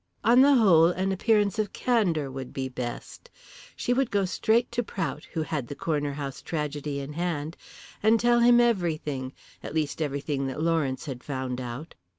[0.23, 3.29] On the whole, an appearance of candour would be best.
[3.75, 7.55] She would go straight to Prout, who had the Corner House tragedy in hand,
[8.01, 11.93] and tell him everything, at least everything that Lawrence had found out.